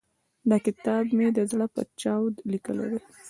[0.49, 2.99] دا کتاب مې د زړه په چاود ليکلی دی.